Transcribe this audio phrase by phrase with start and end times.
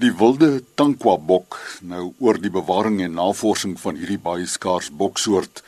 [0.00, 5.60] Die wilde tankwa bok nou oor die bewaring en navorsing van hierdie baie skaars boksoort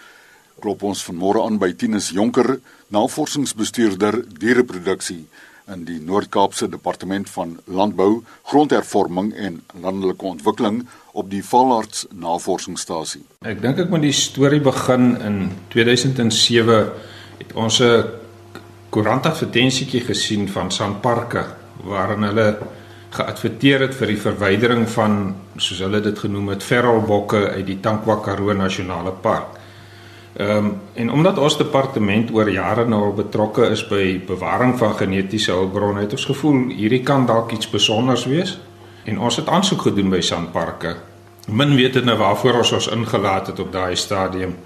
[0.65, 2.55] klop ons vanmôre aan by Tinus Jonker,
[2.89, 5.27] navorsingsbestuurder diereproduksie
[5.69, 13.27] in die Noord-Kaapse Departement van Landbou, Grondhervorming en Landelike Ontwikkeling op die Valarts Navorsingsstasie.
[13.45, 15.37] Ek dink ek moet die storie begin in
[15.75, 16.79] 2007
[17.43, 18.09] het ons 'n
[18.89, 21.53] koerantadvertensietjie gesien van Sanparks
[21.85, 22.49] waarin hulle
[23.15, 28.19] geadverteer het vir die verwydering van soos hulle dit genoem het feralbokke uit die Tankwa
[28.25, 29.61] Karoo Nasionale Park.
[30.35, 34.97] Ehm um, en omdat ons departement oor jare nou al betrokke is by bewaring van
[34.99, 38.59] genetiese hulpbronne, het ons gevoel hierdie kan dalk iets spesiaals wees
[39.05, 40.97] en ons het aansoek gedoen by Sanparks.
[41.47, 44.57] Min weet dit nou waarvoor ons ons ingelaat het op daai stadium.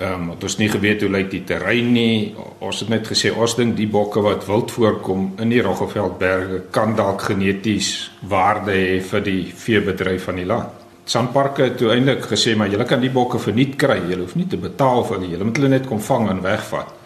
[0.00, 2.34] Ehm um, ons nie geweet hoe lyk die terrein nie.
[2.64, 6.94] Ons het net gesê ons dink die bokke wat wild voorkom in die Roggeveldberge kan
[6.96, 10.78] dalk geneties waarde hê vir die veebedryf van die land.
[11.04, 13.98] Sanparks het uiteindelik gesê maar julle kan die bokke verniet kry.
[14.08, 15.30] Julle hoef nie te betaal vir hulle.
[15.34, 16.96] Julle moet hulle net kom vang en wegvat.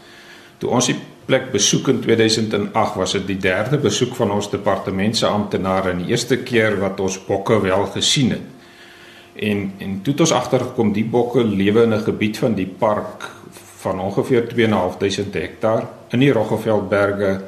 [0.63, 5.19] Toe ons die plek besoek in 2008 was dit die derde besoek van ons departement
[5.19, 8.54] se amptenare en die eerste keer wat ons bokke wel gesien het.
[9.35, 13.31] En en toe het ons agtergekom die bokke lewe in 'n gebied van die park
[13.81, 17.41] van ongeveer 2.500 hektaar in die Roggeveldberge,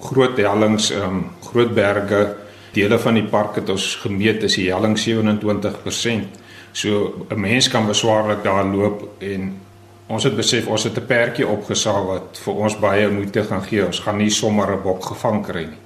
[0.00, 2.36] groot hellings, ehm um, groot berge.
[2.72, 6.38] Dele van die park het ons gemeet is die helling 27%.
[6.72, 9.60] So 'n mens kan beswaarlik daar loop en
[10.06, 13.86] ons het besef ons het 'n perdjie opgesaal wat vir ons baie moeite gaan gee.
[13.86, 15.85] Ons gaan nie sommer 'n bok gevang kry nie.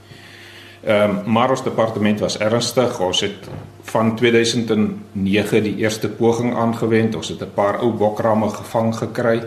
[0.84, 3.00] Ehm um, maar ons departement was ernstig.
[3.00, 3.48] Ons het
[3.82, 7.14] van 2009 die eerste poging aangewend.
[7.14, 9.42] Ons het 'n paar ou bokramme gevang gekry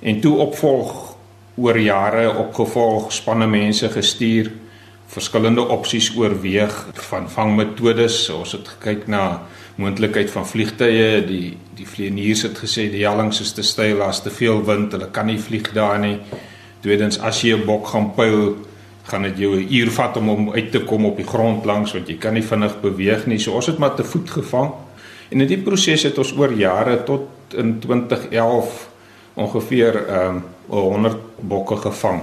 [0.00, 1.16] en toe opvolg
[1.54, 4.50] oor jare opgevolg spanne mense gestuur
[5.12, 8.30] verskillende opsies oorweeg van vangmetodes.
[8.32, 9.42] Ons het gekyk na
[9.74, 11.24] moontlikheid van vliegtye.
[11.26, 15.08] Die die vlieëniers het gesê die hellings is te styl, daar's te veel wind, hulle
[15.10, 16.18] kan nie vlieg daar nie.
[16.84, 18.56] Tweedens as jy 'n bok gaan pyl,
[19.02, 21.92] gaan dit jou 'n uur vat om hom uit te kom op die grond langs
[21.92, 23.38] want jy kan nie vinnig beweeg nie.
[23.38, 24.70] So ons het maar te voet gevang.
[25.28, 28.88] En in die proses het ons oor jare tot in 2011
[29.34, 32.20] ongeveer ehm um, 100 bokke gevang.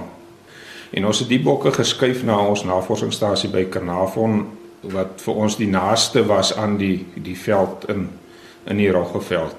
[0.90, 4.46] En ons het die bokke geskuif na ons navorsingsstasie by Karnavon
[4.80, 8.08] wat vir ons die naaste was aan die die veld in
[8.64, 9.56] in die Roggeveld.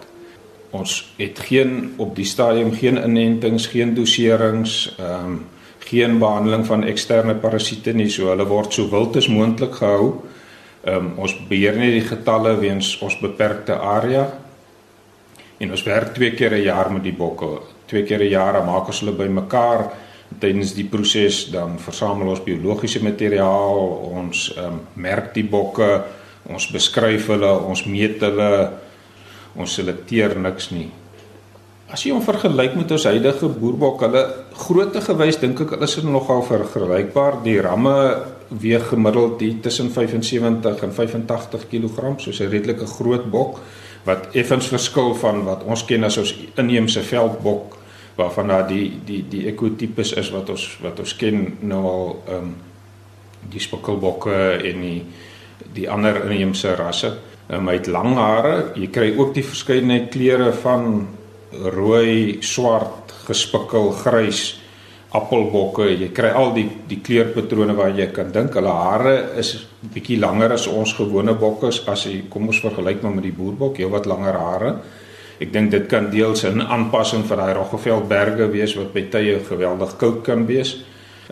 [0.72, 5.42] Ons het geen op die stadium geen inentings, geen doserings, ehm um,
[5.86, 10.14] geen behandeling van eksterne parasiete nie, so hulle word so wild as moontlik gehou.
[10.84, 14.28] Ehm um, ons beheer net die getalle weens ons beperkte area.
[15.62, 17.62] En ons werk twee keer 'n jaar met die bokke.
[17.86, 19.92] Twee keer 'n jaar maak ons hulle bymekaar
[20.40, 23.80] tydens die proses dan versamel ons biologiese materiaal,
[24.16, 26.04] ons ehm um, merk die bokke,
[26.50, 28.72] ons beskryf hulle, ons meet hulle,
[29.56, 30.90] ons selekteer niks nie.
[31.92, 34.24] As jy hom vergelyk met ons huidige boerbok, hulle
[34.62, 37.42] grootte gewys dink ek is nogal vergelykbaar.
[37.44, 37.96] Die ramme
[38.50, 43.60] weeg gemiddeld hier tussen 75 en 85 kg, soos 'n redelike groot bok
[44.04, 47.78] wat effens verskil van wat ons ken as ons inheemse veldbok
[48.18, 52.38] waarvan daar die die die ekotipes is wat ons wat ons ken nou al ehm
[52.38, 52.56] um,
[53.52, 54.36] die spokkelbokke
[54.70, 55.02] en die
[55.74, 57.14] die ander inheemse rasse.
[57.50, 58.72] Um, hy het lang hare.
[58.76, 61.08] Jy kry ook die verskeidenheid kleure van
[61.52, 64.62] rooi, swart, gespikkel, grys
[65.18, 65.90] appelbokke.
[65.92, 68.56] Jy kry al die die kleurpatrone wat jy kan dink.
[68.56, 69.56] Hulle hare is
[69.94, 73.80] bietjie langer as ons gewone bokke as jy kom ons vergelyk maar met die boerbok,
[73.80, 74.74] jy wat langer hare.
[75.42, 79.98] Ek dink dit kan deels 'n aanpassing vir daai Roggeveldberge wees wat by tye geweldig
[79.98, 80.84] koud kan wees.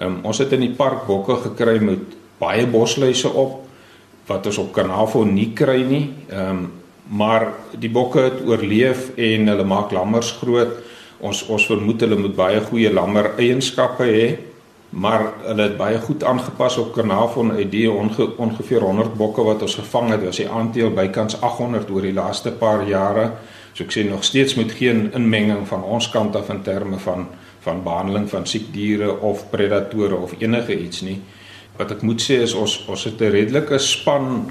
[0.01, 1.99] Um, ons het in die park bokke gekry met
[2.39, 3.67] baie bosluise op
[4.27, 6.09] wat ons op Karnavo nie kry nie.
[6.29, 6.71] Ehm um,
[7.09, 10.75] maar die bokke het oorleef en hulle maak lammers groot.
[11.19, 14.27] Ons ons vermoed hulle moet baie goeie lammer eienskappe hê,
[14.89, 19.61] maar hulle het baie goed aangepas op Karnavon uit die onge, ongeveer 100 bokke wat
[19.61, 20.23] ons gevang het.
[20.25, 23.29] Was die aandeel bykans 800 oor die laaste paar jare.
[23.73, 27.27] So ek sê nog steeds moet geen inmenging van ons kant af in terme van
[27.59, 31.17] van behandeling van siek diere of predatore of enige iets nie.
[31.77, 34.47] Wat ek moet sê is ons ons het 'n redelike span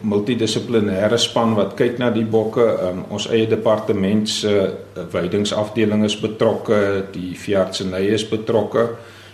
[0.00, 2.66] multidissiplinêre span wat kyk na die bokke.
[2.88, 6.80] Um, ons eie departement se uh, weidingsafdeling is betrokke,
[7.12, 8.88] die veeartseny is betrokke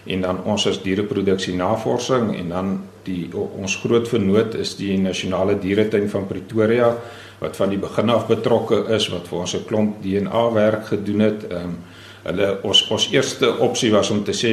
[0.06, 2.74] en dan ons as diereproduksie navorsing en dan
[3.06, 6.92] die ons groot vernoot is die nasionale dieretuin van Pretoria
[7.40, 11.20] wat van die begin af betrokke is wat vir ons 'n klomp DNA werk gedoen
[11.20, 11.46] het.
[11.50, 11.78] Ehm um,
[12.26, 14.52] hulle ons ons eerste opsie was om te sê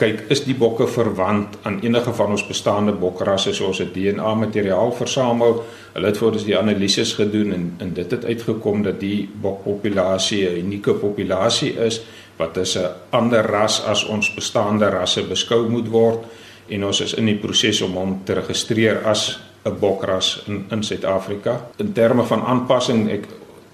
[0.00, 4.92] kyk is die bokke verwant aan enige van ons bestaande bokrasse soos 'n DNA materiaal
[4.92, 5.64] versamel.
[5.92, 10.48] Hulle het voor ons die analises gedoen en en dit het uitgekom dat die bokpopulasie
[10.48, 12.00] 'n unieke populasie is
[12.36, 16.24] wat as 'n ander ras as ons bestaande rasse beskou moet word
[16.68, 20.82] en ons is in die proses om hom te registreer as 'n bokras in in
[20.82, 21.66] Suid-Afrika.
[21.76, 23.24] In terme van aanpassing ek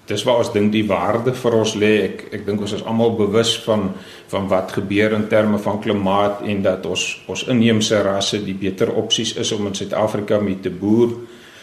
[0.07, 1.93] dis waar ons dink die waarde vir ons lê.
[2.07, 3.89] Ek ek dink ons is almal bewus van
[4.31, 8.91] van wat gebeur in terme van klimaat en dat ons ons inheemse rasse die beter
[8.91, 11.13] opsies is om in Suid-Afrika mee te boer.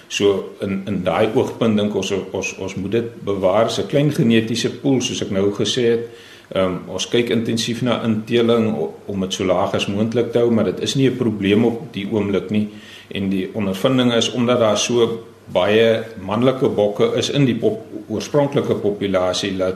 [0.08, 3.68] So in in daai oogpunt dink ons ons ons moet dit bewaar.
[3.68, 6.04] 'n klein genetiese pool soos ek nou gesê het.
[6.52, 8.74] Ehm um, ons kyk intensief na inteling
[9.06, 11.92] om dit so laag as moontlik te hou, maar dit is nie 'n probleem op
[11.92, 12.68] die oomblik nie.
[13.08, 18.74] En die ondervinding is omdat daar so baie manlike bokke is in die pop, oorspronklike
[18.74, 19.74] populasie dat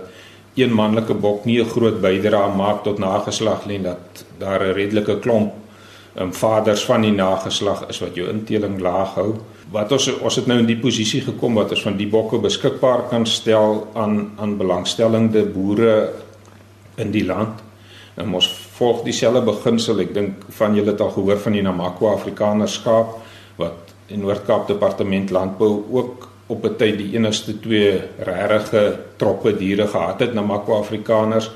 [0.58, 5.18] een manlike bok nie 'n groot bydrae maak tot nageslag nie dat daar 'n redelike
[5.18, 5.52] klomp
[6.20, 9.34] um, vaders van die nageslag is wat jou inteling laag hou.
[9.70, 13.08] Wat ons ons het nou in die posisie gekom wat ons van die bokke beskikbaar
[13.10, 16.12] kan stel aan aan belangstellende boere
[16.96, 17.62] in die land.
[18.14, 18.48] En ons
[18.78, 20.00] volg dieselfde beginsel.
[20.00, 23.18] Ek dink van julle het al gehoor van die Namakwa Afrikaner skaap
[23.56, 29.86] wat in Noord-Kaap Departement Landbou ook op 'n tyd die enigste twee regte troppe diere
[29.86, 31.50] gehad het, Namakwa Afrikaners.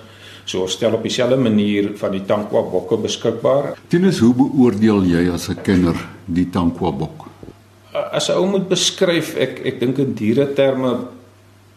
[0.45, 3.77] So stel op dieselfde manier van die Tankwa bokke beskikbaar.
[3.89, 5.97] Tinus, hoe beoordeel jy as 'n kenner
[6.27, 7.27] die Tankwa bok?
[8.13, 10.99] As 'n ou moet beskryf, ek ek dink in diere terme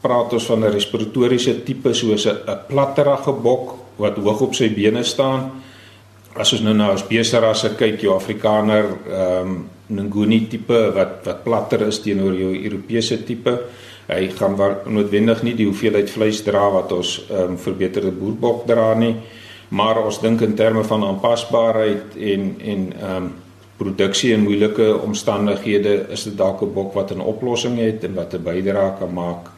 [0.01, 5.03] praat ons van 'n respiratoriese tipe soos 'n platterige bok wat hoog op sy bene
[5.03, 5.51] staan.
[6.35, 11.43] As ons nou na ons beesterasse kyk, jou Afrikaner, ehm um, Nguni tipe wat wat
[11.43, 13.53] platter is teenoor jou Europese tipe.
[14.07, 18.93] Hy gaan noodwendig nie die hoeveelheid vleis dra wat ons ehm um, verbeterde boerbok dra
[18.97, 19.15] nie,
[19.69, 23.33] maar ons dink in terme van aanpasbaarheid en en ehm um,
[23.77, 28.33] produksie in moeilike omstandighede is dit dalk 'n bok wat 'n oplossing het en wat
[28.33, 29.51] 'n bydrae kan maak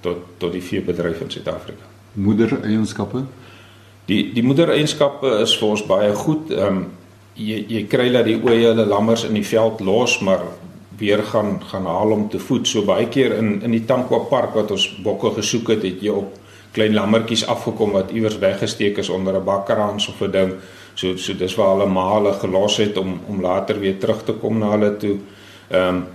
[0.00, 1.84] tot tot die veebedryf in Suid-Afrika.
[2.12, 3.24] Moedereienskappe?
[4.06, 6.50] Die die moedereienskappe is vir ons baie goed.
[6.50, 6.86] Ehm um,
[7.40, 10.42] jy jy kry dat die oeye hulle lammers in die veld los maar
[11.00, 12.68] weer gaan gaan haal om te voed.
[12.68, 16.12] So baie keer in in die Tankwa park wat ons bokke gesoek het, het jy
[16.12, 16.36] op
[16.76, 20.52] klein lammertjies afgekom wat iewers weggesteek is onder 'n bakkerhans of 'n ding.
[20.94, 24.58] So so dis waar hulle male gelos het om om later weer terug te kom
[24.58, 25.16] na hulle toe.
[25.70, 26.06] Ehm um,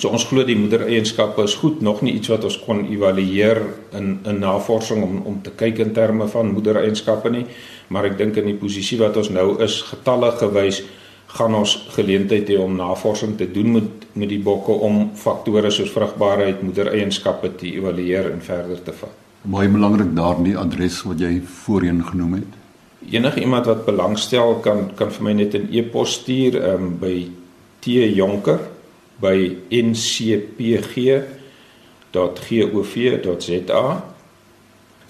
[0.00, 3.58] So ons glo die moedereienskappe is goed, nog nie iets wat ons kon evalueer
[3.98, 7.44] in in navorsing om om te kyk in terme van moedereienskappe nie,
[7.90, 10.82] maar ek dink in die posisie wat ons nou is, getalle gewys,
[11.30, 15.92] gaan ons geleentheid hê om navorsing te doen met met die bokke om faktore soos
[15.94, 19.14] vrugbaarheid, moedereienskappe te evalueer en verder te vat.
[19.42, 22.52] Baie belangrik daardie adres wat jy voorheen genoem het.
[23.14, 27.28] Enige iemand wat belangstel kan kan vir my net 'n e-pos stuur um, by
[27.80, 27.86] T
[28.16, 28.60] Jonker
[29.20, 30.84] by ncpg.gov.za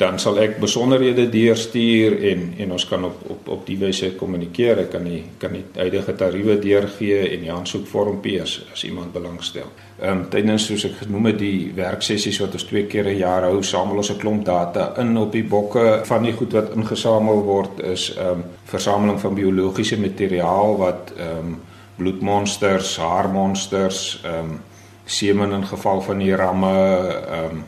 [0.00, 4.79] dan sal ek besonderhede deurstuur en en ons kan op op op die wyse kommunikeer.
[4.87, 9.69] Ek kan die kan die huidige tariewe deurgee en die aansoekvormpie as as iemand belangstel.
[10.00, 13.44] Ehm um, tydens soos ek genoem het die werksessies wat ons twee keer 'n jaar
[13.49, 17.43] hou, samel ons 'n klomp data in op die bokke van die goed wat ingesamel
[17.44, 21.58] word is ehm um, versameling van biologiese materiaal wat ehm um,
[21.97, 24.61] bloedmonsters, haarmonsters, ehm um,
[25.05, 26.76] semen in geval van die ramme,
[27.28, 27.64] ehm um,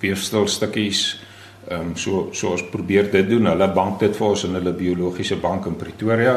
[0.00, 1.20] weefstelstukkies.
[1.68, 3.46] Ehm um, so so ons probeer dit doen.
[3.46, 6.36] Hulle bank dit vir ons in hulle biologiese bank in Pretoria.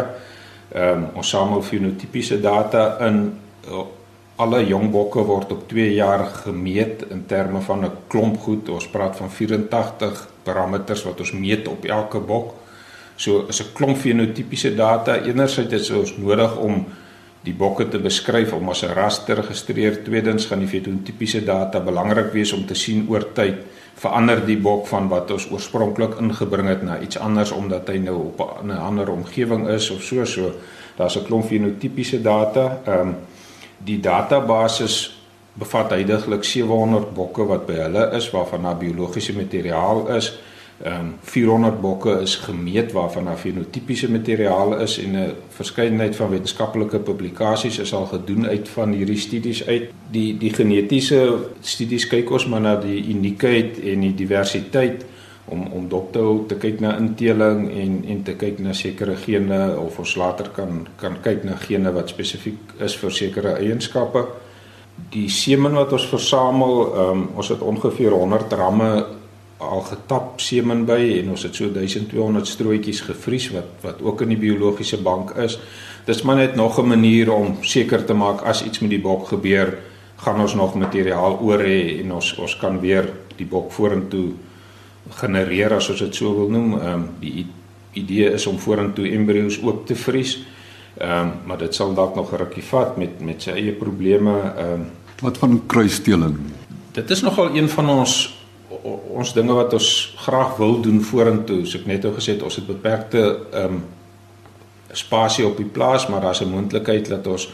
[0.72, 3.24] Ehm um, ons samel fenotipiese data in
[3.70, 3.86] uh,
[4.42, 8.70] alle jong bokke word op 2 jaar gemeet in terme van 'n klomp goed.
[8.70, 12.54] Ons praat van 84 parameters wat ons meet op elke bok.
[13.16, 15.22] So is 'n klomp fenotipiese data.
[15.22, 16.86] Enerzijds is ons nodig om
[17.44, 20.04] die bokke te beskryf om as 'n ras te registreer.
[20.04, 23.56] Tweedens gaan die fenotipiese data belangrik wees om te sien oor tyd
[23.96, 28.16] verander die bok van wat ons oorspronklik ingebring het na iets anders omdat hy nou
[28.16, 30.52] op 'n ander omgewing is of so so.
[30.96, 32.82] Daar's 'n klomp fenotipiese data.
[32.86, 33.16] Ehm um,
[33.78, 35.10] die database
[35.54, 40.40] bevat heidaglik 700 bokke wat by hulle is waarvan daar biologiese materiaal is.
[40.84, 46.30] Ehm um, 400 bokke is gemeet waarvan daar fenotipiese materiaal is en 'n verskeidenheid van
[46.30, 49.84] wetenskaplike publikasies is al gedoen uit van hierdie studies uit.
[50.12, 55.06] Die die genetiese studies kyk ons maar na die uniekheid en die diversiteit
[55.46, 56.14] om om dop
[56.48, 60.88] te kyk na inteling en en te kyk na sekere gene of ons later kan
[60.96, 64.26] kan kyk na gene wat spesifiek is vir sekere eienskappe.
[65.10, 69.06] Die semen wat ons versamel, um, ons het ongeveer 100 ramme
[69.62, 74.34] al getap semen by en ons het so 1200 strooitjies gevries wat wat ook in
[74.34, 75.60] die biologiese bank is.
[76.06, 79.28] Dis maar net nog 'n manier om seker te maak as iets met die bok
[79.28, 79.78] gebeur,
[80.16, 84.32] gaan ons nog materiaal oor hê en ons ons kan weer die bok vorentoe
[85.10, 86.80] genereer as ons dit so wil noem.
[86.80, 87.46] Ehm um, die
[87.94, 90.40] idee is om vorentoe embrio's ook te vries.
[90.98, 94.32] Ehm um, maar dit sal dalk nog 'n rukkie vat met met sy eie probleme.
[94.58, 94.86] Ehm um,
[95.22, 96.38] wat van kruissteeling?
[96.92, 98.41] Dit is nogal een van ons
[98.84, 101.66] ons dinge wat ons graag wil doen vorentoe.
[101.66, 103.84] So ek net ou gesê het ons het beperkte ehm um,
[104.92, 107.48] spasie op die plaas, maar daar's 'n moontlikheid dat ons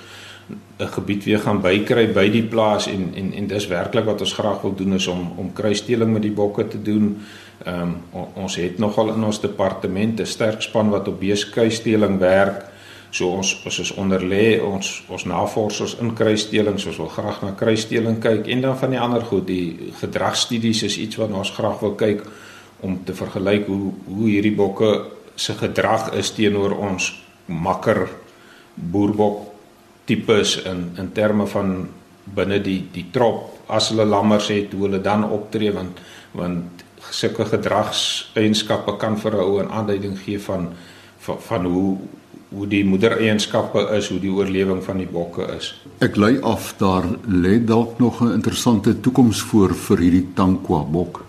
[0.80, 4.34] 'n gebied weer gaan bykry by die plaas en en en dis werklik wat ons
[4.34, 7.18] graag wil doen is om om kruisdeling met die bokke te doen.
[7.66, 12.66] Ehm um, ons het nogal in ons departement 'n sterk span wat op beeskuisdeling werk.
[13.12, 17.42] So ons ons is onder lê ons ons navorsers in kruisdeling, so ons wil graag
[17.44, 21.54] na kruisdeling kyk en dan van die ander goed, die gedragstudies is iets wat ons
[21.56, 22.26] graag wil kyk
[22.86, 24.92] om te vergelyk hoe hoe hierdie bokke
[25.36, 27.14] se gedrag is teenoor ons
[27.48, 28.08] makker
[28.76, 29.46] boerbok
[30.10, 31.88] tipes in in terme van
[32.36, 33.56] binne die die trop.
[33.72, 36.04] As hulle lammers het hoe hulle dan optree want
[36.36, 36.84] want
[37.14, 40.74] sulke gedragseienskappe kan vir 'n ou 'n aanduiding gee van
[41.20, 41.98] van, van hoe
[42.50, 45.74] hoe die moedereienskappe is, hoe die oorlewing van die bokke is.
[46.04, 51.24] Ek lei af daar lê dalk nog 'n interessante toekoms voor vir hierdie tankwa bok.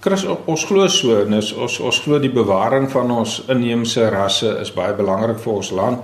[0.00, 4.72] Chris, ons glo so, ons ons ons glo die bewaring van ons inheemse rasse is
[4.72, 6.00] baie belangrik vir ons land.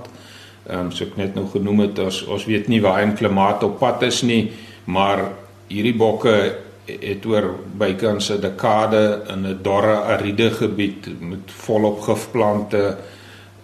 [0.69, 3.63] Ehm um, so ek net nou genoem het, ons ons weet nie waar 'n klimaat
[3.63, 4.51] op pad is nie,
[4.85, 5.31] maar
[5.67, 6.53] hierdie bokke
[6.85, 12.97] het oor bykans 'n dekade in 'n dorre ariede gebied met volop gifplante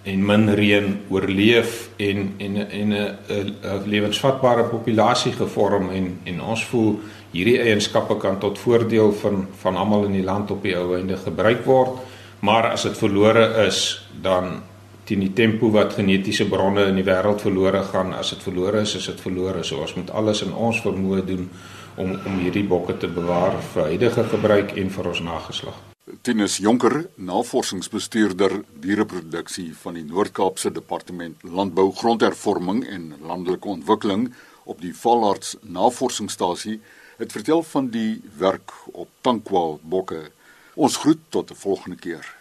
[0.04, 7.00] en min reën oorleef en en en 'n lewensvatbare populasie gevorm en en ons voel
[7.32, 11.18] hierdie eienskappe kan tot voordeel van van almal in die land op die ou einde
[11.18, 11.90] gebruik word.
[12.40, 14.62] Maar as dit verlore is dan
[15.04, 18.96] teen die tempo wat genetiese bronne in die wêreld verlore gaan as dit verlore is
[18.96, 21.50] is dit verlore so ons moet alles in ons vermoë doen
[21.96, 25.93] om om hierdie bokke te bewaar vir huidige gebruik en vir ons nageslag
[26.24, 34.30] Tinus Jonker, navorsingsbestuurder diereproduksie van die Noord-Kaapse Departement Landbou, Grondhervorming en Landelike Ontwikkeling
[34.64, 36.78] op die Valarts Navorsingsstasie,
[37.20, 40.22] het vertel van die werk op tankwa bokke.
[40.80, 42.36] Ons groet tot 'n volgende keer.